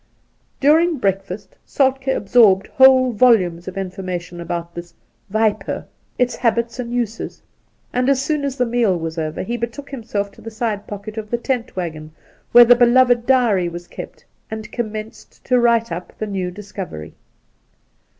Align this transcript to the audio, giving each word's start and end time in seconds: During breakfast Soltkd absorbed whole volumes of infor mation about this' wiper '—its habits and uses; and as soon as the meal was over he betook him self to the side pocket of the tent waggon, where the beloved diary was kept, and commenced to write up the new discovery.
During 0.59 0.97
breakfast 0.97 1.57
Soltkd 1.67 2.15
absorbed 2.15 2.65
whole 2.65 3.11
volumes 3.11 3.67
of 3.67 3.75
infor 3.75 4.03
mation 4.03 4.41
about 4.41 4.73
this' 4.73 4.95
wiper 5.39 5.85
'—its 6.17 6.37
habits 6.37 6.79
and 6.79 6.91
uses; 6.91 7.43
and 7.93 8.09
as 8.09 8.19
soon 8.19 8.43
as 8.43 8.57
the 8.57 8.65
meal 8.65 8.97
was 8.97 9.19
over 9.19 9.43
he 9.43 9.57
betook 9.57 9.91
him 9.91 10.03
self 10.03 10.31
to 10.31 10.41
the 10.41 10.49
side 10.49 10.87
pocket 10.87 11.19
of 11.19 11.29
the 11.29 11.37
tent 11.37 11.75
waggon, 11.75 12.13
where 12.51 12.65
the 12.65 12.73
beloved 12.73 13.27
diary 13.27 13.69
was 13.69 13.85
kept, 13.85 14.25
and 14.49 14.71
commenced 14.71 15.45
to 15.45 15.59
write 15.59 15.91
up 15.91 16.17
the 16.17 16.25
new 16.25 16.49
discovery. 16.49 17.13